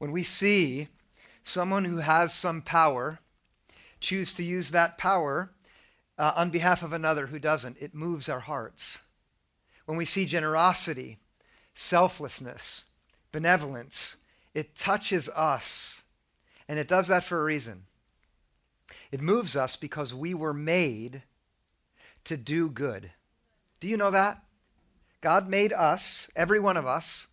[0.00, 0.88] When we see
[1.44, 3.20] someone who has some power
[4.00, 5.52] choose to use that power
[6.16, 9.00] uh, on behalf of another who doesn't, it moves our hearts.
[9.84, 11.18] When we see generosity,
[11.74, 12.84] selflessness,
[13.30, 14.16] benevolence,
[14.54, 16.00] it touches us.
[16.66, 17.82] And it does that for a reason.
[19.12, 21.24] It moves us because we were made
[22.24, 23.10] to do good.
[23.80, 24.42] Do you know that?
[25.20, 27.26] God made us, every one of us,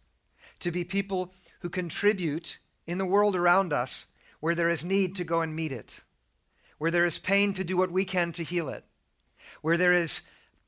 [0.60, 4.08] to be people who contribute in the world around us
[4.40, 6.02] where there is need to go and meet it,
[6.78, 8.84] where there is pain to do what we can to heal it,
[9.62, 10.22] where there is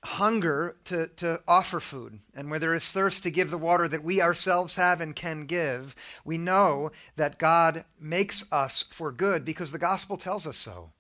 [0.04, 4.04] hunger to, to offer food, and where there is thirst to give the water that
[4.04, 9.72] we ourselves have and can give, we know that God makes us for good because
[9.72, 10.92] the gospel tells us so.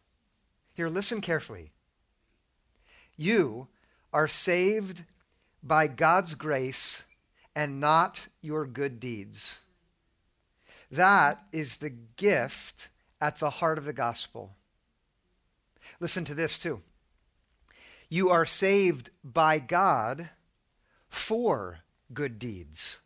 [0.73, 1.71] Here, listen carefully.
[3.15, 3.67] You
[4.13, 5.03] are saved
[5.63, 7.03] by God's grace
[7.55, 9.59] and not your good deeds.
[10.91, 12.89] That is the gift
[13.21, 14.55] at the heart of the gospel.
[15.99, 16.81] Listen to this too.
[18.09, 20.29] You are saved by God
[21.09, 21.79] for
[22.13, 22.99] good deeds.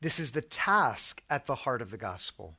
[0.00, 2.54] This is the task at the heart of the gospel.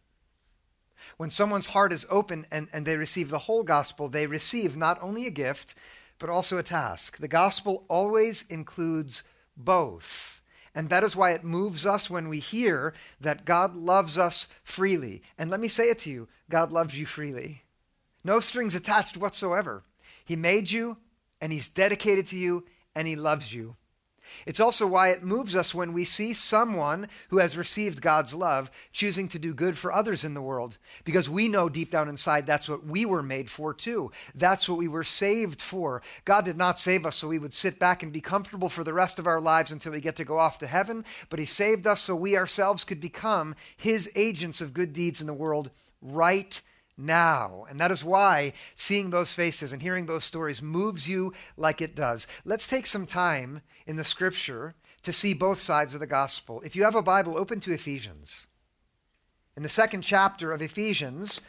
[1.17, 4.97] When someone's heart is open and, and they receive the whole gospel, they receive not
[5.01, 5.75] only a gift,
[6.17, 7.17] but also a task.
[7.17, 9.23] The gospel always includes
[9.55, 10.38] both.
[10.75, 15.21] And that is why it moves us when we hear that God loves us freely.
[15.37, 17.63] And let me say it to you God loves you freely.
[18.23, 19.83] No strings attached whatsoever.
[20.25, 20.97] He made you,
[21.41, 23.75] and He's dedicated to you, and He loves you.
[24.45, 28.71] It's also why it moves us when we see someone who has received God's love
[28.91, 32.45] choosing to do good for others in the world, because we know deep down inside
[32.45, 34.11] that's what we were made for too.
[34.35, 36.01] That's what we were saved for.
[36.25, 38.93] God did not save us so we would sit back and be comfortable for the
[38.93, 41.87] rest of our lives until we get to go off to heaven, but He saved
[41.87, 46.61] us so we ourselves could become His agents of good deeds in the world right
[46.99, 47.65] now.
[47.69, 51.95] And that is why seeing those faces and hearing those stories moves you like it
[51.95, 52.27] does.
[52.45, 56.61] Let's take some time in the scripture to see both sides of the gospel.
[56.65, 58.47] If you have a Bible, open to Ephesians.
[59.55, 61.41] In the second chapter of Ephesians,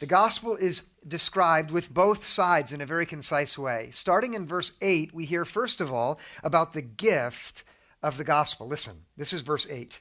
[0.00, 3.88] the gospel is described with both sides in a very concise way.
[3.90, 7.64] Starting in verse 8, we hear first of all about the gift
[8.02, 8.68] of the gospel.
[8.68, 10.00] Listen, this is verse 8.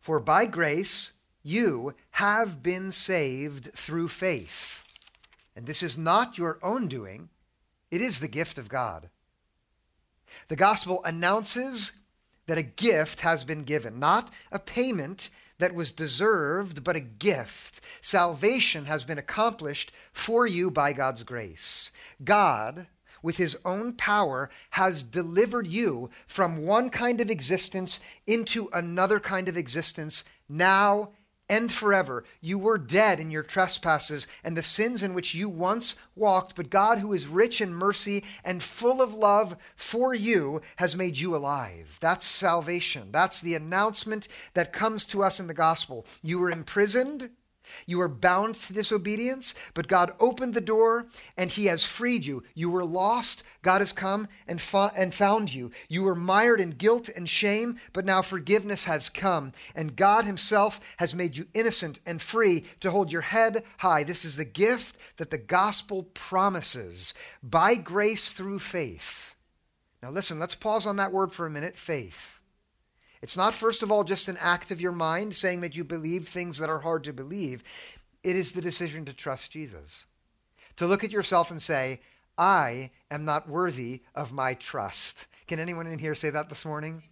[0.00, 1.12] For by grace,
[1.44, 4.84] you have been saved through faith.
[5.54, 7.28] And this is not your own doing,
[7.90, 9.10] it is the gift of God.
[10.48, 11.92] The gospel announces
[12.46, 17.80] that a gift has been given, not a payment that was deserved, but a gift.
[18.00, 21.92] Salvation has been accomplished for you by God's grace.
[22.24, 22.86] God,
[23.22, 29.48] with his own power, has delivered you from one kind of existence into another kind
[29.48, 31.10] of existence now
[31.48, 32.24] and forever.
[32.40, 36.70] You were dead in your trespasses and the sins in which you once walked, but
[36.70, 41.36] God, who is rich in mercy and full of love for you, has made you
[41.36, 41.98] alive.
[42.00, 43.08] That's salvation.
[43.10, 46.06] That's the announcement that comes to us in the gospel.
[46.22, 47.30] You were imprisoned
[47.86, 52.42] you were bound to disobedience, but God opened the door and He has freed you.
[52.54, 55.70] You were lost, God has come and, fo- and found you.
[55.88, 60.80] You were mired in guilt and shame, but now forgiveness has come, and God Himself
[60.98, 64.04] has made you innocent and free to hold your head high.
[64.04, 69.34] This is the gift that the gospel promises by grace through faith.
[70.02, 72.33] Now, listen, let's pause on that word for a minute faith.
[73.24, 76.28] It's not, first of all, just an act of your mind saying that you believe
[76.28, 77.64] things that are hard to believe.
[78.22, 80.04] It is the decision to trust Jesus.
[80.76, 82.02] To look at yourself and say,
[82.36, 85.26] I am not worthy of my trust.
[85.46, 87.02] Can anyone in here say that this morning?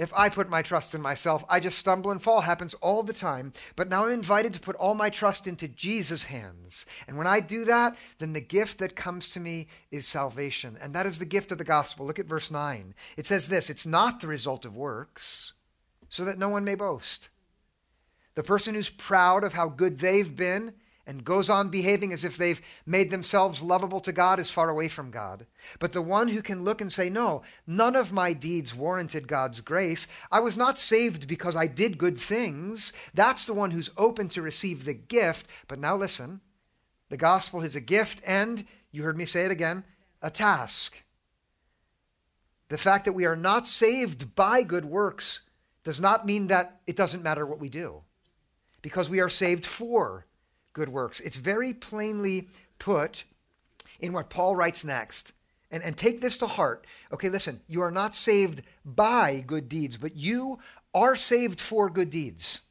[0.00, 2.40] If I put my trust in myself, I just stumble and fall.
[2.40, 3.52] Happens all the time.
[3.76, 6.86] But now I'm invited to put all my trust into Jesus' hands.
[7.06, 10.78] And when I do that, then the gift that comes to me is salvation.
[10.80, 12.06] And that is the gift of the gospel.
[12.06, 12.94] Look at verse 9.
[13.18, 15.52] It says this it's not the result of works,
[16.08, 17.28] so that no one may boast.
[18.36, 20.72] The person who's proud of how good they've been
[21.10, 24.86] and goes on behaving as if they've made themselves lovable to God is far away
[24.86, 25.44] from God.
[25.80, 29.60] But the one who can look and say, No, none of my deeds warranted God's
[29.60, 30.06] grace.
[30.30, 32.92] I was not saved because I did good things.
[33.12, 35.48] That's the one who's open to receive the gift.
[35.66, 36.42] But now listen
[37.08, 39.82] the gospel is a gift and, you heard me say it again,
[40.22, 41.02] a task.
[42.68, 45.40] The fact that we are not saved by good works
[45.82, 48.02] does not mean that it doesn't matter what we do,
[48.80, 50.24] because we are saved for
[50.72, 51.20] good works.
[51.20, 53.24] It's very plainly put
[54.00, 55.32] in what Paul writes next.
[55.72, 56.84] And, and take this to heart.
[57.12, 60.58] Okay, listen, you are not saved by good deeds, but you
[60.92, 62.62] are saved for good deeds.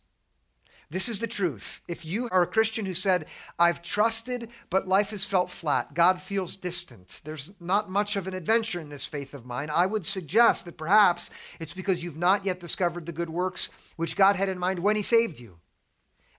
[0.92, 1.82] This is the truth.
[1.88, 3.28] If you are a Christian who said,
[3.60, 8.34] I've trusted, but life has felt flat, God feels distant, there's not much of an
[8.34, 11.30] adventure in this faith of mine, I would suggest that perhaps
[11.60, 14.96] it's because you've not yet discovered the good works which God had in mind when
[14.96, 15.60] He saved you.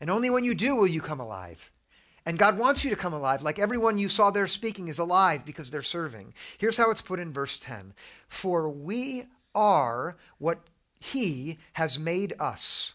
[0.01, 1.71] And only when you do will you come alive.
[2.27, 5.45] And God wants you to come alive, like everyone you saw there speaking is alive
[5.45, 6.35] because they're serving.
[6.59, 7.95] Here's how it's put in verse 10
[8.29, 9.25] For we
[9.55, 10.61] are what
[10.99, 12.95] He has made us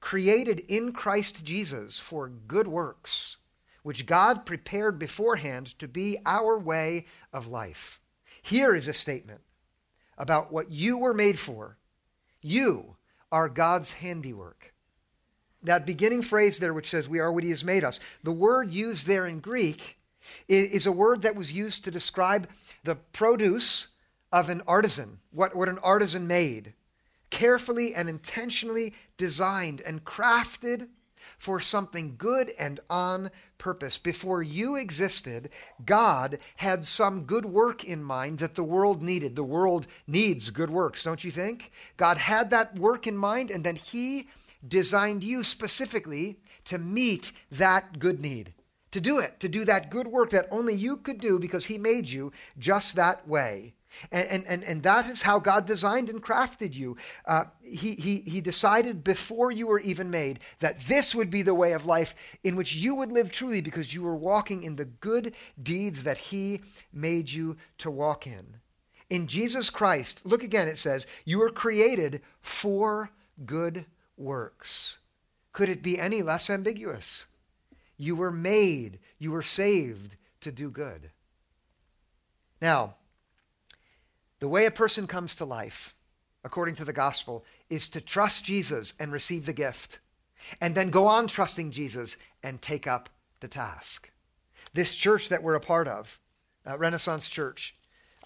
[0.00, 3.38] created in Christ Jesus for good works,
[3.82, 8.00] which God prepared beforehand to be our way of life.
[8.42, 9.40] Here is a statement
[10.16, 11.78] about what you were made for.
[12.40, 12.96] You
[13.32, 14.72] are God's handiwork.
[15.62, 18.70] That beginning phrase there, which says, We are what He has made us, the word
[18.70, 19.96] used there in Greek
[20.46, 22.48] is a word that was used to describe
[22.84, 23.88] the produce
[24.30, 26.74] of an artisan, what, what an artisan made
[27.30, 30.88] carefully and intentionally designed and crafted
[31.38, 33.98] for something good and on purpose.
[33.98, 35.50] Before you existed,
[35.84, 39.36] God had some good work in mind that the world needed.
[39.36, 41.70] The world needs good works, don't you think?
[41.96, 44.28] God had that work in mind, and then He
[44.66, 48.54] designed you specifically to meet that good need.
[48.92, 51.78] To do it, to do that good work that only you could do because He
[51.78, 53.74] made you just that way.
[54.12, 56.96] And, and, and that is how God designed and crafted you.
[57.26, 61.54] Uh, he, he, he decided before you were even made that this would be the
[61.54, 62.14] way of life
[62.44, 66.18] in which you would live truly because you were walking in the good deeds that
[66.18, 66.60] He
[66.92, 68.56] made you to walk in.
[69.10, 73.10] In Jesus Christ, look again, it says, you were created for
[73.46, 73.86] good
[74.18, 74.98] works.
[75.52, 77.26] Could it be any less ambiguous?
[77.96, 81.10] You were made, you were saved to do good.
[82.60, 82.94] Now,
[84.40, 85.94] the way a person comes to life,
[86.44, 89.98] according to the gospel, is to trust Jesus and receive the gift,
[90.60, 93.08] and then go on trusting Jesus and take up
[93.40, 94.10] the task.
[94.74, 96.20] This church that we're a part of,
[96.68, 97.74] uh, Renaissance Church,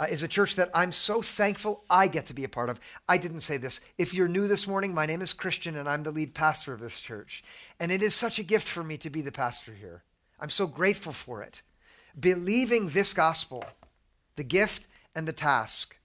[0.02, 2.80] uh, is a church that I'm so thankful I get to be a part of.
[3.08, 3.80] I didn't say this.
[3.98, 6.80] If you're new this morning, my name is Christian and I'm the lead pastor of
[6.80, 7.44] this church.
[7.78, 10.02] And it is such a gift for me to be the pastor here.
[10.40, 11.62] I'm so grateful for it.
[12.18, 13.64] Believing this gospel,
[14.34, 15.96] the gift and the task,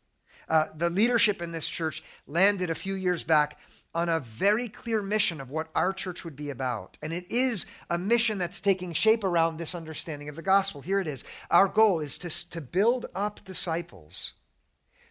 [0.47, 3.57] uh, the leadership in this church landed a few years back
[3.97, 6.99] on a very clear mission of what our church would be about.
[7.01, 10.81] And it is a mission that's taking shape around this understanding of the gospel.
[10.81, 11.23] Here it is.
[11.49, 14.33] Our goal is to, to build up disciples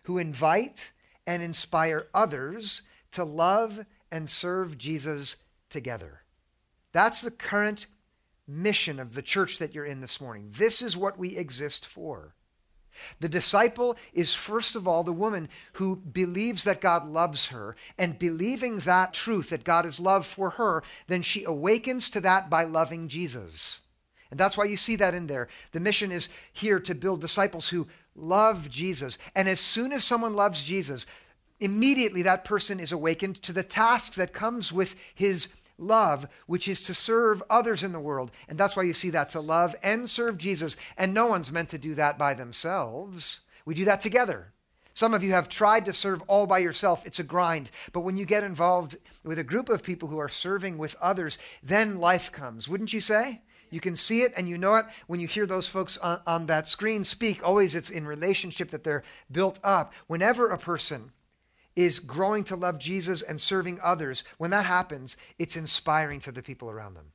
[0.05, 0.93] who invite
[1.27, 5.35] and inspire others to love and serve Jesus
[5.69, 6.23] together.
[6.93, 7.89] That's the current
[8.47, 10.53] mission of the church that you're in this morning.
[10.57, 12.36] This is what we exist for.
[13.21, 18.19] The disciple is first of all the woman who believes that God loves her, and
[18.19, 22.65] believing that truth, that God is love for her, then she awakens to that by
[22.65, 23.81] loving Jesus.
[24.31, 25.49] And that's why you see that in there.
[25.73, 29.19] The mission is here to build disciples who love Jesus.
[29.35, 31.07] And as soon as someone loves Jesus,
[31.61, 35.49] immediately that person is awakened to the tasks that comes with his
[35.79, 38.31] love, which is to serve others in the world.
[38.49, 40.77] And that's why you see that to love and serve Jesus.
[40.97, 43.41] And no one's meant to do that by themselves.
[43.65, 44.53] We do that together.
[44.95, 47.05] Some of you have tried to serve all by yourself.
[47.05, 47.71] It's a grind.
[47.93, 51.37] But when you get involved with a group of people who are serving with others,
[51.63, 52.67] then life comes.
[52.67, 53.43] Wouldn't you say?
[53.71, 56.47] You can see it and you know it when you hear those folks on, on
[56.47, 57.47] that screen speak.
[57.47, 59.93] Always it's in relationship that they're built up.
[60.07, 61.13] Whenever a person
[61.77, 66.43] is growing to love Jesus and serving others, when that happens, it's inspiring to the
[66.43, 67.13] people around them.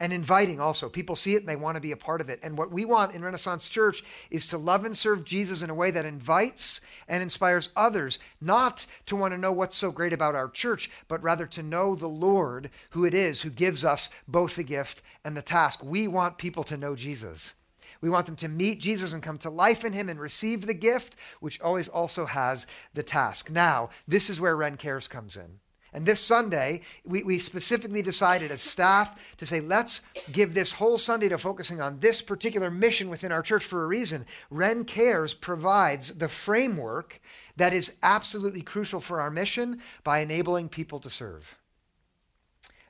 [0.00, 0.88] And inviting also.
[0.88, 2.40] People see it and they want to be a part of it.
[2.42, 5.74] And what we want in Renaissance Church is to love and serve Jesus in a
[5.74, 10.34] way that invites and inspires others, not to want to know what's so great about
[10.34, 14.56] our church, but rather to know the Lord, who it is who gives us both
[14.56, 15.82] the gift and the task.
[15.84, 17.54] We want people to know Jesus.
[18.00, 20.74] We want them to meet Jesus and come to life in him and receive the
[20.74, 23.50] gift, which always also has the task.
[23.50, 25.60] Now, this is where Ren Cares comes in.
[25.94, 30.00] And this Sunday, we, we specifically decided as staff to say, let's
[30.32, 33.86] give this whole Sunday to focusing on this particular mission within our church for a
[33.86, 34.26] reason.
[34.50, 37.20] Ren Cares provides the framework
[37.56, 41.56] that is absolutely crucial for our mission by enabling people to serve.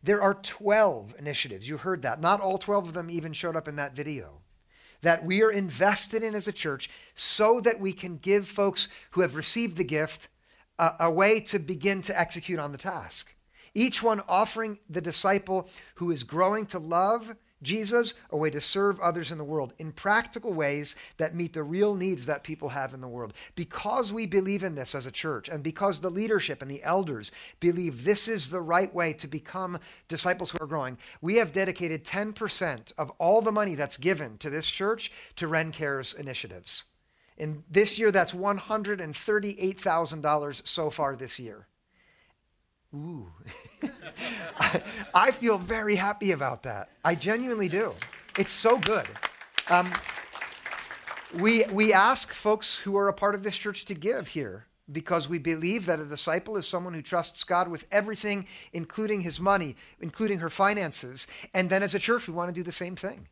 [0.03, 1.69] There are 12 initiatives.
[1.69, 2.23] You heard that.
[2.23, 4.41] Not all 12 of them even showed up in that video
[5.05, 9.21] that we are invested in as a church so that we can give folks who
[9.21, 10.29] have received the gift
[10.79, 13.35] a, a, way to begin to execute on the task.
[13.75, 18.99] Each one offering the disciple who is growing to love Jesus, a way to serve
[19.01, 22.93] others in the world in practical ways that meet the real needs that people have
[22.93, 23.33] in the world.
[23.55, 27.33] Because we believe in this as a church, and because the leadership and the elders
[27.61, 32.05] believe this is the right way to become disciples who are growing, we have dedicated
[32.05, 36.85] 10% of all the money that's given to this church to Ren Cares initiatives.
[37.37, 41.67] In this year, that's $138,000 so far this year.
[42.95, 43.27] Ooh.
[44.59, 44.83] I,
[45.13, 46.91] I, feel very happy about that.
[47.05, 47.93] I genuinely do.
[48.39, 49.07] It's so good.
[49.69, 49.93] Um,
[51.41, 55.29] we, we ask folks who are a part of this church to give here because
[55.29, 59.77] we believe that a disciple is someone who trusts God with everything, including his money,
[60.01, 61.27] including her finances.
[61.53, 63.27] And then as a church, we want to do the same thing.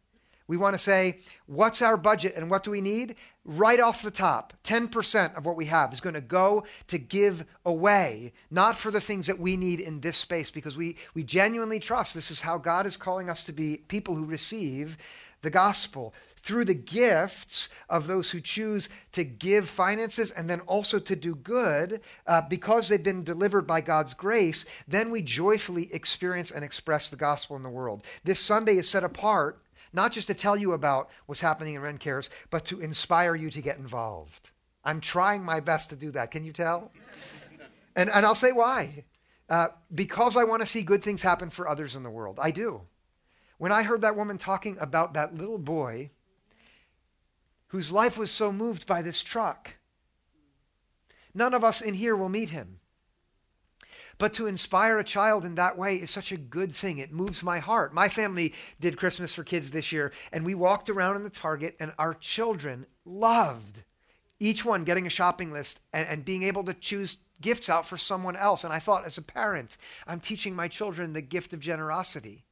[0.48, 3.16] We want to say, what's our budget and what do we need?
[3.44, 7.44] Right off the top, 10% of what we have is going to go to give
[7.66, 11.80] away, not for the things that we need in this space, because we, we genuinely
[11.80, 14.96] trust this is how God is calling us to be people who receive
[15.40, 20.98] the gospel through the gifts of those who choose to give finances and then also
[20.98, 26.50] to do good uh, because they've been delivered by God's grace, then we joyfully experience
[26.50, 28.04] and express the gospel in the world.
[28.24, 29.61] This Sunday is set apart
[29.92, 33.50] not just to tell you about what's happening in Ren Cares, but to inspire you
[33.50, 34.50] to get involved.
[34.84, 36.30] I'm trying my best to do that.
[36.30, 36.90] Can you tell?
[37.94, 39.04] and, and I'll say why.
[39.48, 42.38] Uh, because I want to see good things happen for others in the world.
[42.40, 42.82] I do.
[43.58, 46.10] When I heard that woman talking about that little boy
[47.68, 49.76] whose life was so moved by this truck,
[51.34, 52.80] none of us in here will meet him.
[54.18, 56.98] But to inspire a child in that way is such a good thing.
[56.98, 57.94] It moves my heart.
[57.94, 61.76] My family did Christmas for Kids this year, and we walked around in the Target,
[61.80, 63.82] and our children loved
[64.38, 67.96] each one getting a shopping list and, and being able to choose gifts out for
[67.96, 68.64] someone else.
[68.64, 69.76] And I thought, as a parent,
[70.06, 72.44] I'm teaching my children the gift of generosity.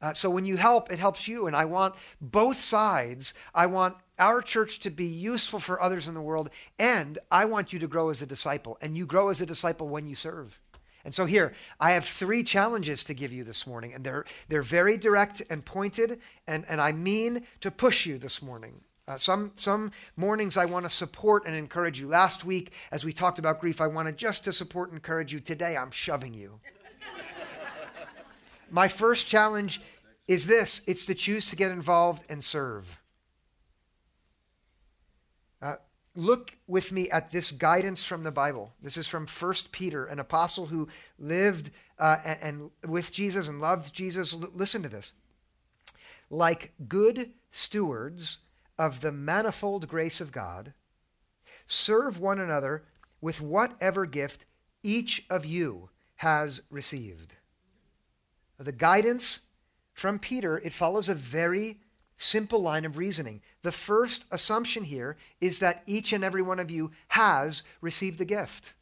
[0.00, 1.46] Uh, so when you help, it helps you.
[1.46, 3.34] And I want both sides.
[3.54, 7.72] I want our church to be useful for others in the world, and I want
[7.72, 8.78] you to grow as a disciple.
[8.80, 10.58] And you grow as a disciple when you serve.
[11.06, 14.60] And so here, I have three challenges to give you this morning, and they're, they're
[14.60, 18.80] very direct and pointed, and, and I mean to push you this morning.
[19.06, 22.08] Uh, some, some mornings I want to support and encourage you.
[22.08, 25.38] Last week, as we talked about grief, I wanted just to support and encourage you.
[25.38, 26.58] Today, I'm shoving you.
[28.72, 29.80] My first challenge
[30.26, 33.00] is this it's to choose to get involved and serve.
[36.16, 38.72] Look with me at this guidance from the Bible.
[38.82, 43.60] This is from 1 Peter, an apostle who lived uh, and, and, with Jesus and
[43.60, 44.32] loved Jesus.
[44.32, 45.12] L- listen to this.
[46.30, 48.38] Like good stewards
[48.78, 50.72] of the manifold grace of God,
[51.66, 52.84] serve one another
[53.20, 54.44] with whatever gift
[54.82, 57.34] each of you has received.
[58.58, 59.40] The guidance
[59.92, 61.78] from Peter, it follows a very
[62.16, 63.42] simple line of reasoning.
[63.62, 68.24] The first assumption here is that each and every one of you has received a
[68.24, 68.72] gift.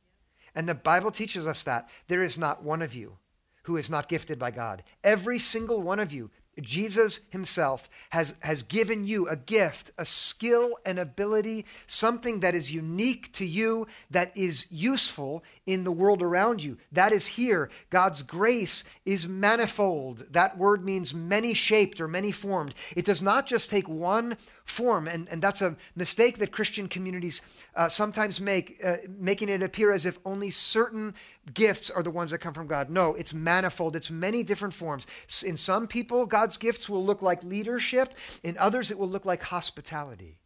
[0.55, 3.19] And the Bible teaches us that there is not one of you
[3.65, 4.83] who is not gifted by God.
[5.03, 6.31] Every single one of you
[6.61, 12.73] Jesus himself has, has given you a gift, a skill, an ability, something that is
[12.73, 16.77] unique to you, that is useful in the world around you.
[16.93, 17.71] That is here.
[17.91, 20.25] God's grace is manifold.
[20.31, 22.75] That word means many shaped or many formed.
[22.97, 25.07] It does not just take one form.
[25.07, 27.43] And, and that's a mistake that Christian communities
[27.77, 31.15] uh, sometimes make, uh, making it appear as if only certain
[31.53, 32.91] gifts are the ones that come from God.
[32.91, 35.07] No, it's manifold, it's many different forms.
[35.45, 39.43] In some people, God's gifts will look like leadership, in others, it will look like
[39.43, 40.39] hospitality.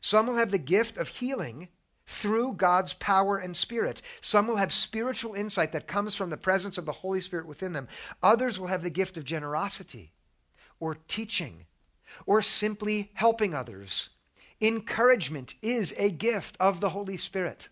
[0.00, 1.68] Some will have the gift of healing
[2.06, 4.02] through God's power and spirit.
[4.20, 7.72] Some will have spiritual insight that comes from the presence of the Holy Spirit within
[7.72, 7.88] them.
[8.22, 10.12] Others will have the gift of generosity
[10.80, 11.64] or teaching
[12.26, 14.10] or simply helping others.
[14.60, 17.68] Encouragement is a gift of the Holy Spirit.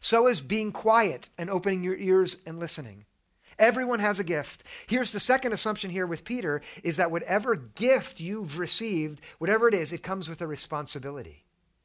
[0.00, 3.04] So is being quiet and opening your ears and listening.
[3.58, 4.64] Everyone has a gift.
[4.86, 9.74] Here's the second assumption here with Peter is that whatever gift you've received, whatever it
[9.74, 11.44] is, it comes with a responsibility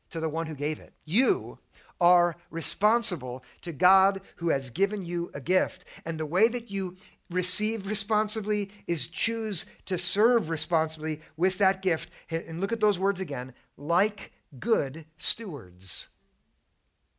[0.10, 0.94] to the one who gave it.
[1.06, 1.60] You
[2.02, 5.86] are responsible to God who has given you a gift.
[6.06, 6.98] And the way that you
[7.32, 12.12] receive responsibly is choose to serve responsibly with that gift.
[12.30, 16.10] And look at those words again like good stewards.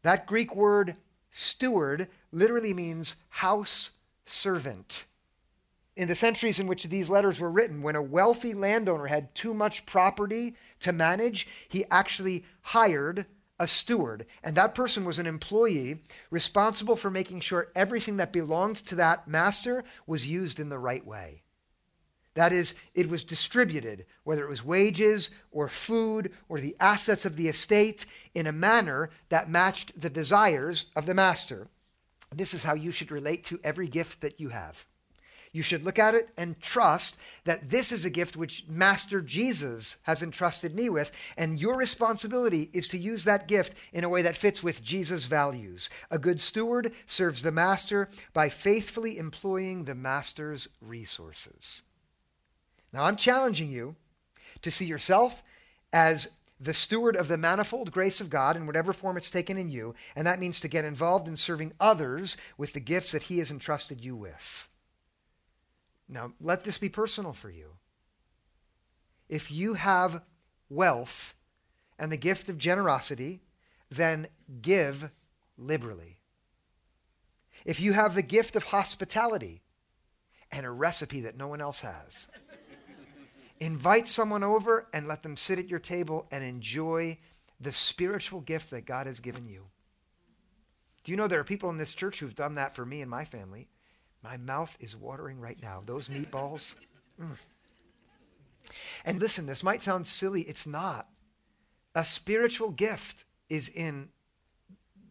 [0.02, 0.96] That Greek word
[1.30, 3.92] steward literally means house
[4.26, 5.06] servant.
[5.94, 9.52] In the centuries in which these letters were written, when a wealthy landowner had too
[9.52, 13.26] much property to manage, he actually hired
[13.62, 18.74] a steward, and that person was an employee responsible for making sure everything that belonged
[18.74, 21.42] to that master was used in the right way.
[22.34, 27.36] That is, it was distributed, whether it was wages or food or the assets of
[27.36, 28.04] the estate,
[28.34, 31.68] in a manner that matched the desires of the master.
[32.34, 34.86] This is how you should relate to every gift that you have.
[35.54, 39.96] You should look at it and trust that this is a gift which Master Jesus
[40.04, 44.22] has entrusted me with, and your responsibility is to use that gift in a way
[44.22, 45.90] that fits with Jesus' values.
[46.10, 51.82] A good steward serves the Master by faithfully employing the Master's resources.
[52.90, 53.96] Now, I'm challenging you
[54.62, 55.42] to see yourself
[55.92, 56.28] as
[56.58, 59.94] the steward of the manifold grace of God in whatever form it's taken in you,
[60.16, 63.50] and that means to get involved in serving others with the gifts that He has
[63.50, 64.68] entrusted you with.
[66.08, 67.72] Now, let this be personal for you.
[69.28, 70.22] If you have
[70.68, 71.34] wealth
[71.98, 73.40] and the gift of generosity,
[73.90, 74.26] then
[74.60, 75.10] give
[75.56, 76.18] liberally.
[77.64, 79.62] If you have the gift of hospitality
[80.50, 82.28] and a recipe that no one else has,
[83.60, 87.18] invite someone over and let them sit at your table and enjoy
[87.60, 89.66] the spiritual gift that God has given you.
[91.04, 93.10] Do you know there are people in this church who've done that for me and
[93.10, 93.68] my family?
[94.22, 95.82] My mouth is watering right now.
[95.84, 96.74] Those meatballs.
[97.20, 97.36] Mm.
[99.04, 100.42] And listen, this might sound silly.
[100.42, 101.08] It's not.
[101.94, 104.08] A spiritual gift is in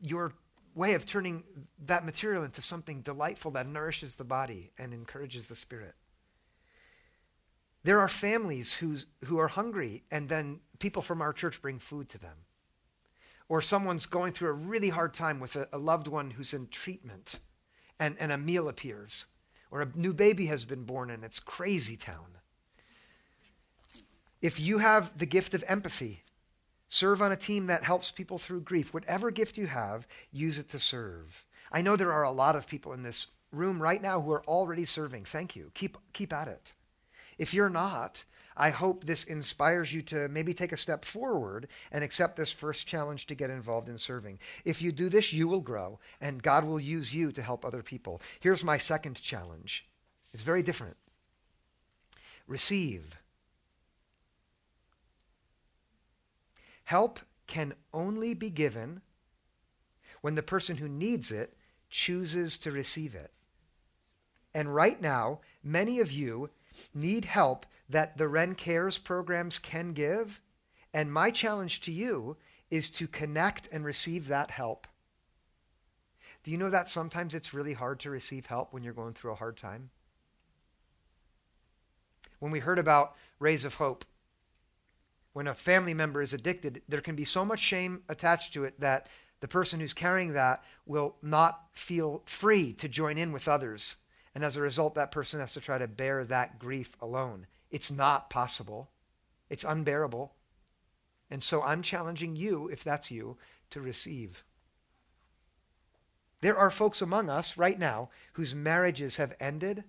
[0.02, 0.34] your
[0.74, 1.44] way of turning
[1.86, 5.96] that material into something delightful that nourishes the body and encourages the spirit.
[7.84, 12.10] There are families who's, who are hungry, and then people from our church bring food
[12.10, 12.38] to them.
[13.50, 16.68] Or someone's going through a really hard time with a, a loved one who's in
[16.68, 17.40] treatment
[18.02, 19.26] and, and a meal appears,
[19.70, 22.40] or a new baby has been born and it's crazy town.
[24.42, 26.24] If you have the gift of empathy,
[26.90, 28.92] serve on a team that helps people through grief.
[28.92, 31.46] Whatever gift you have, use it to serve.
[31.72, 34.44] I know there are a lot of people in this room right now who are
[34.46, 35.26] already serving.
[35.26, 35.70] Thank you.
[35.76, 36.74] Keep, keep at it.
[37.38, 38.24] If you're not,
[38.56, 42.88] I hope this inspires you to maybe take a step forward and accept this first
[42.88, 44.40] challenge to get involved in serving.
[44.66, 47.84] If you do this, you will grow, and God will use you to help other
[47.84, 48.22] people.
[48.40, 49.86] Here's my second challenge
[50.34, 50.98] it's very different.
[52.48, 53.18] Receive.
[56.86, 59.02] Help can only be given
[60.22, 61.56] when the person who needs it
[61.90, 63.32] chooses to receive it.
[64.54, 66.50] And right now, many of you
[66.94, 70.42] need help that the Ren Cares programs can give.
[70.94, 72.38] And my challenge to you
[72.70, 74.88] is to connect and receive that help.
[76.44, 79.32] Do you know that sometimes it's really hard to receive help when you're going through
[79.32, 79.92] a hard time?
[82.40, 84.06] When we heard about Rays of Hope,
[85.34, 88.80] when a family member is addicted, there can be so much shame attached to it
[88.80, 89.08] that
[89.40, 93.98] the person who's carrying that will not feel free to join in with others.
[94.34, 97.48] And as a result, that person has to try to bear that grief alone.
[97.72, 98.92] It's not possible,
[99.50, 100.34] it's unbearable.
[101.30, 103.38] And so I'm challenging you, if that's you,
[103.70, 104.44] to receive.
[106.42, 109.86] There are folks among us right now whose marriages have ended,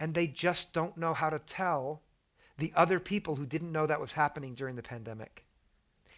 [0.00, 2.02] and they just don't know how to tell
[2.56, 5.44] the other people who didn't know that was happening during the pandemic.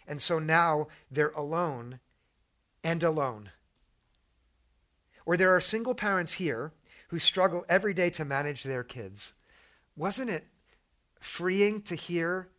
[0.07, 1.99] And so now they're alone
[2.83, 3.51] and alone.
[5.25, 6.71] Or there are single parents here
[7.09, 9.33] who struggle every day to manage their kids.
[9.95, 10.45] Wasn't it
[11.21, 12.49] freeing to hear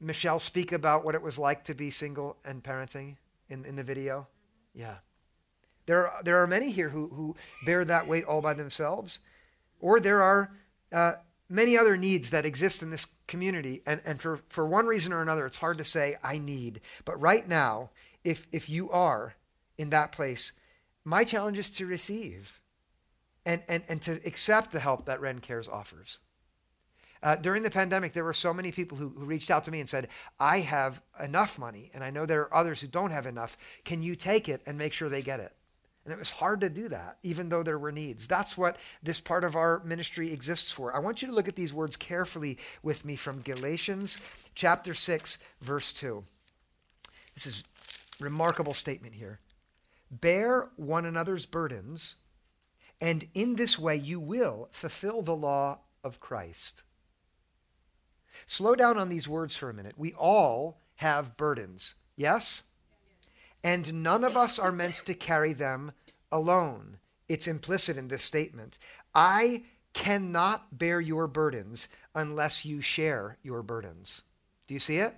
[0.00, 3.84] Michelle speak about what it was like to be single and parenting in, in the
[3.84, 4.26] video?
[4.74, 4.96] Yeah.
[5.86, 9.20] There are, there are many here who, who bear that weight all by themselves.
[9.80, 10.50] Or there are
[10.92, 11.12] uh,
[11.48, 13.82] many other needs that exist in this community.
[13.86, 16.80] And, and for, for one reason or another, it's hard to say, I need.
[17.04, 17.90] But right now,
[18.24, 19.34] if, if you are
[19.76, 20.52] in that place,
[21.04, 22.60] my challenge is to receive
[23.46, 26.18] and, and, and to accept the help that Ren Cares offers.
[27.22, 29.80] Uh, during the pandemic, there were so many people who, who reached out to me
[29.80, 33.26] and said, I have enough money, and I know there are others who don't have
[33.26, 33.56] enough.
[33.84, 35.52] Can you take it and make sure they get it?
[36.04, 38.26] And it was hard to do that, even though there were needs.
[38.26, 40.96] That's what this part of our ministry exists for.
[40.96, 44.16] I want you to look at these words carefully with me from Galatians
[44.54, 46.24] chapter 6, verse 2.
[47.34, 47.64] This is
[48.18, 49.40] a remarkable statement here.
[50.10, 52.14] Bear one another's burdens,
[53.02, 56.84] and in this way you will fulfill the law of Christ.
[58.46, 59.94] Slow down on these words for a minute.
[59.96, 62.62] We all have burdens, yes?
[63.62, 65.92] And none of us are meant to carry them
[66.30, 66.98] alone.
[67.28, 68.78] It's implicit in this statement.
[69.14, 74.22] I cannot bear your burdens unless you share your burdens.
[74.66, 75.14] Do you see it?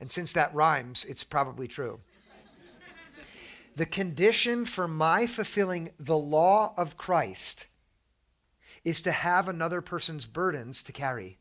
[0.00, 2.00] And since that rhymes, it's probably true.
[3.76, 7.66] the condition for my fulfilling the law of Christ
[8.84, 11.38] is to have another person's burdens to carry.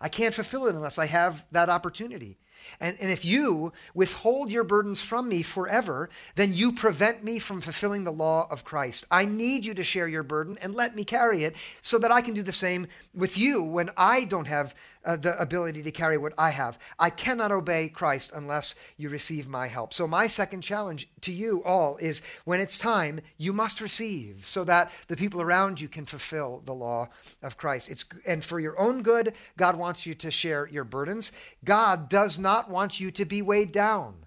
[0.00, 2.38] I can't fulfill it unless I have that opportunity.
[2.80, 7.60] And, and if you withhold your burdens from me forever, then you prevent me from
[7.60, 9.06] fulfilling the law of Christ.
[9.10, 12.20] I need you to share your burden and let me carry it so that I
[12.20, 16.16] can do the same with you when I don't have uh, the ability to carry
[16.16, 16.78] what I have.
[16.98, 19.92] I cannot obey Christ unless you receive my help.
[19.92, 24.64] So, my second challenge to you all is when it's time, you must receive so
[24.64, 27.08] that the people around you can fulfill the law
[27.42, 27.90] of Christ.
[27.90, 31.32] It's, and for your own good, God wants you to share your burdens.
[31.64, 34.26] God does not want you to be weighed down.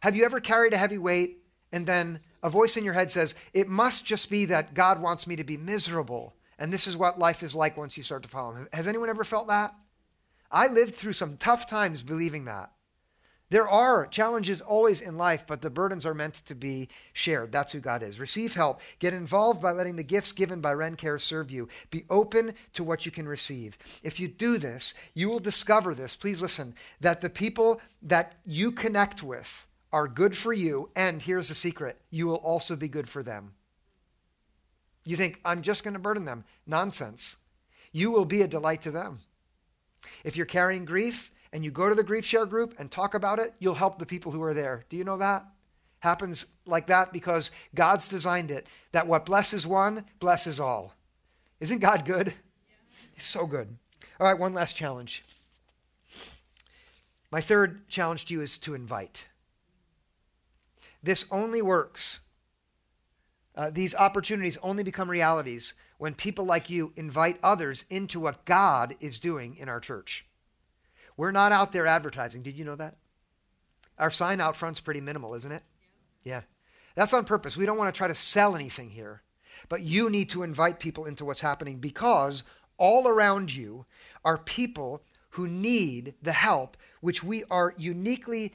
[0.00, 1.38] Have you ever carried a heavy weight
[1.72, 5.26] and then a voice in your head says, It must just be that God wants
[5.26, 6.36] me to be miserable?
[6.58, 8.68] And this is what life is like once you start to follow him.
[8.72, 9.74] Has anyone ever felt that?
[10.50, 12.70] I lived through some tough times believing that.
[13.50, 17.50] There are challenges always in life, but the burdens are meant to be shared.
[17.50, 18.20] That's who God is.
[18.20, 18.80] Receive help.
[19.00, 21.68] Get involved by letting the gifts given by Ren Cares serve you.
[21.90, 23.76] Be open to what you can receive.
[24.04, 26.14] If you do this, you will discover this.
[26.14, 31.48] Please listen that the people that you connect with are good for you, and here's
[31.48, 33.54] the secret you will also be good for them.
[35.04, 36.44] You think, I'm just going to burden them.
[36.66, 37.36] Nonsense.
[37.90, 39.18] You will be a delight to them.
[40.22, 43.38] If you're carrying grief and you go to the grief share group and talk about
[43.38, 44.84] it, you'll help the people who are there.
[44.88, 45.44] Do you know that?
[46.00, 50.94] Happens like that because God's designed it that what blesses one blesses all.
[51.60, 52.32] Isn't God good?
[53.14, 53.76] He's so good.
[54.18, 55.22] All right, one last challenge.
[57.30, 59.26] My third challenge to you is to invite.
[61.02, 62.20] This only works.
[63.54, 68.96] Uh, these opportunities only become realities when people like you invite others into what God
[69.00, 70.24] is doing in our church.
[71.16, 72.42] We're not out there advertising.
[72.42, 72.96] Did you know that?
[73.98, 75.62] Our sign out front's pretty minimal, isn't it?
[76.24, 76.32] Yeah.
[76.32, 76.40] yeah.
[76.94, 77.56] That's on purpose.
[77.56, 79.22] We don't want to try to sell anything here.
[79.68, 82.44] But you need to invite people into what's happening because
[82.78, 83.84] all around you
[84.24, 88.52] are people who need the help which we are uniquely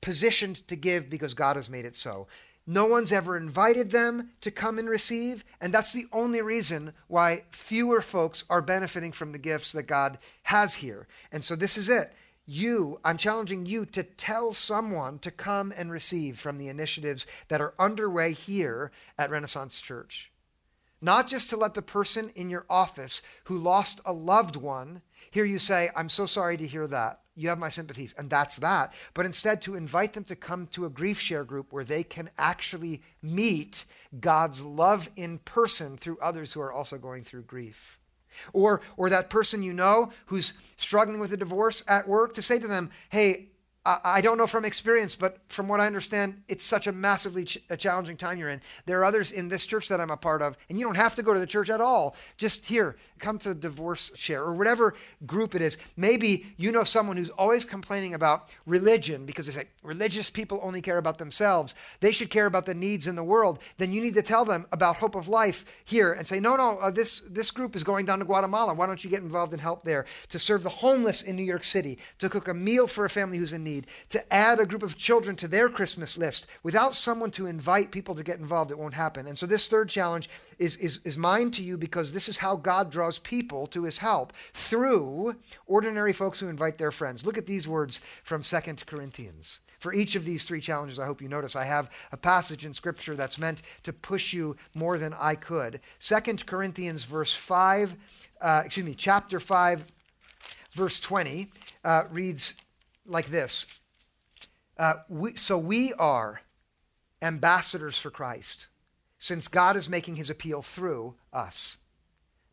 [0.00, 2.26] positioned to give because God has made it so.
[2.70, 7.44] No one's ever invited them to come and receive, and that's the only reason why
[7.50, 11.08] fewer folks are benefiting from the gifts that God has here.
[11.32, 12.12] And so this is it.
[12.44, 17.62] You, I'm challenging you to tell someone to come and receive from the initiatives that
[17.62, 20.30] are underway here at Renaissance Church.
[21.00, 25.00] Not just to let the person in your office who lost a loved one
[25.30, 28.56] hear you say, I'm so sorry to hear that you have my sympathies, and that's
[28.56, 28.92] that.
[29.14, 32.30] But instead, to invite them to come to a grief share group where they can
[32.36, 33.84] actually meet
[34.18, 37.98] God's love in person through others who are also going through grief.
[38.52, 42.58] Or, or that person you know who's struggling with a divorce at work, to say
[42.58, 43.48] to them, hey,
[43.84, 47.58] I don't know from experience, but from what I understand, it's such a massively ch-
[47.70, 48.60] a challenging time you're in.
[48.84, 51.14] There are others in this church that I'm a part of, and you don't have
[51.14, 52.14] to go to the church at all.
[52.36, 54.94] Just here, come to divorce share or whatever
[55.26, 55.78] group it is.
[55.96, 60.82] Maybe you know someone who's always complaining about religion because they say religious people only
[60.82, 61.74] care about themselves.
[62.00, 63.58] They should care about the needs in the world.
[63.78, 66.78] Then you need to tell them about Hope of Life here and say, no, no,
[66.78, 68.74] uh, this, this group is going down to Guatemala.
[68.74, 70.04] Why don't you get involved and help there?
[70.30, 73.38] To serve the homeless in New York City, to cook a meal for a family
[73.38, 73.67] who's in need,
[74.10, 76.46] to add a group of children to their Christmas list.
[76.62, 79.26] Without someone to invite people to get involved, it won't happen.
[79.26, 80.28] And so this third challenge
[80.58, 83.98] is, is, is mine to you because this is how God draws people to his
[83.98, 87.26] help through ordinary folks who invite their friends.
[87.26, 89.60] Look at these words from Second Corinthians.
[89.78, 92.74] For each of these three challenges, I hope you notice I have a passage in
[92.74, 95.80] Scripture that's meant to push you more than I could.
[96.00, 97.94] Second Corinthians, verse 5,
[98.40, 99.84] uh, excuse me, chapter 5,
[100.72, 101.50] verse 20,
[101.84, 102.54] uh, reads
[103.08, 103.66] like this
[104.78, 106.42] uh, we, So we are
[107.20, 108.68] ambassadors for Christ
[109.18, 111.78] since God is making his appeal through us.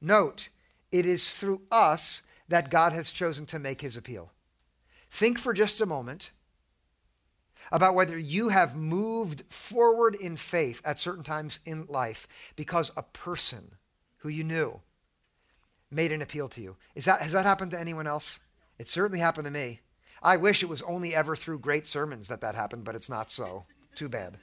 [0.01, 0.49] Note,
[0.91, 4.31] it is through us that God has chosen to make his appeal.
[5.09, 6.31] Think for just a moment
[7.71, 13.01] about whether you have moved forward in faith at certain times in life because a
[13.01, 13.75] person
[14.17, 14.81] who you knew
[15.89, 16.75] made an appeal to you.
[16.93, 18.39] Is that, has that happened to anyone else?
[18.77, 19.81] It certainly happened to me.
[20.21, 23.31] I wish it was only ever through great sermons that that happened, but it's not
[23.31, 23.65] so.
[23.93, 24.37] Too bad.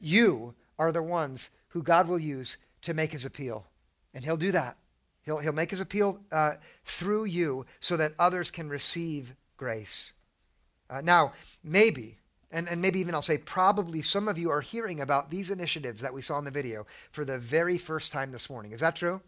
[0.00, 3.66] You are the ones who God will use to make his appeal.
[4.14, 4.76] And he'll do that.
[5.22, 10.12] He'll, he'll make his appeal uh, through you so that others can receive grace.
[10.90, 12.18] Uh, now, maybe,
[12.50, 16.02] and, and maybe even I'll say probably some of you are hearing about these initiatives
[16.02, 18.72] that we saw in the video for the very first time this morning.
[18.72, 19.20] Is that true?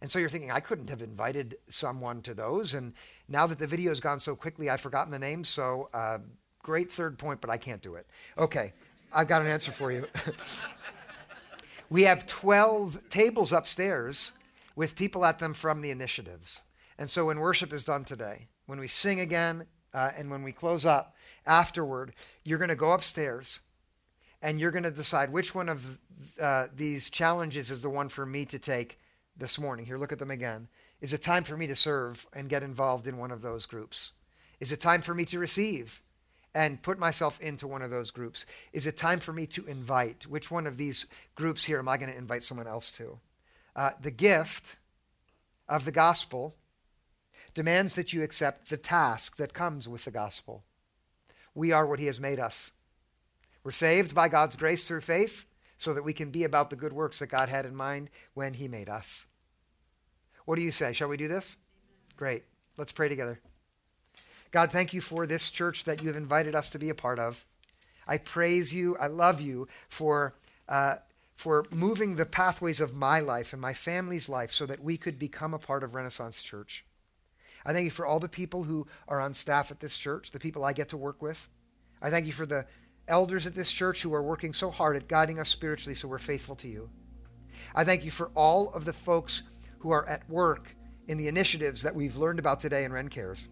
[0.00, 2.74] And so you're thinking, I couldn't have invited someone to those.
[2.74, 2.94] And
[3.30, 5.44] now that the video has gone so quickly, I've forgotten the name.
[5.44, 6.18] So uh,
[6.62, 8.06] great third point, but I can't do it.
[8.36, 8.72] Okay,
[9.12, 10.06] I've got an answer for you.
[11.90, 14.32] we have 12 tables upstairs
[14.74, 16.62] with people at them from the initiatives.
[16.98, 20.52] And so when worship is done today, when we sing again, uh, and when we
[20.52, 21.14] close up
[21.46, 22.12] afterward,
[22.44, 23.60] you're going to go upstairs
[24.42, 25.98] and you're going to decide which one of
[26.40, 28.98] uh, these challenges is the one for me to take
[29.36, 29.86] this morning.
[29.86, 30.68] Here, look at them again.
[31.00, 34.12] Is it time for me to serve and get involved in one of those groups?
[34.60, 36.02] Is it time for me to receive
[36.54, 38.44] and put myself into one of those groups?
[38.72, 40.26] Is it time for me to invite?
[40.26, 43.18] Which one of these groups here am I going to invite someone else to?
[43.74, 44.76] Uh, the gift
[45.68, 46.54] of the gospel
[47.54, 50.64] demands that you accept the task that comes with the gospel.
[51.54, 52.72] We are what he has made us.
[53.64, 55.46] We're saved by God's grace through faith
[55.78, 58.54] so that we can be about the good works that God had in mind when
[58.54, 59.26] he made us.
[60.50, 60.92] What do you say?
[60.92, 61.56] Shall we do this?
[62.16, 62.42] Great.
[62.76, 63.38] Let's pray together.
[64.50, 67.20] God, thank you for this church that you have invited us to be a part
[67.20, 67.46] of.
[68.04, 68.96] I praise you.
[68.96, 70.34] I love you for,
[70.68, 70.96] uh,
[71.36, 75.20] for moving the pathways of my life and my family's life so that we could
[75.20, 76.84] become a part of Renaissance Church.
[77.64, 80.40] I thank you for all the people who are on staff at this church, the
[80.40, 81.48] people I get to work with.
[82.02, 82.66] I thank you for the
[83.06, 86.18] elders at this church who are working so hard at guiding us spiritually so we're
[86.18, 86.90] faithful to you.
[87.72, 89.44] I thank you for all of the folks
[89.80, 90.74] who are at work
[91.08, 93.48] in the initiatives that we've learned about today in Ren Cares.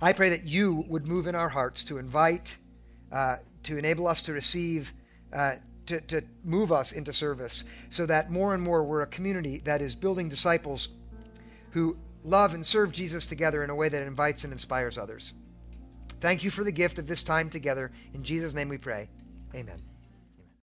[0.00, 2.56] I pray that you would move in our hearts to invite,
[3.10, 4.92] uh, to enable us to receive,
[5.32, 9.58] uh, to, to move us into service, so that more and more we're a community
[9.64, 10.88] that is building disciples
[11.70, 15.32] who love and serve Jesus together in a way that invites and inspires others.
[16.20, 17.92] Thank you for the gift of this time together.
[18.14, 19.08] In Jesus' name we pray.
[19.54, 19.85] Amen.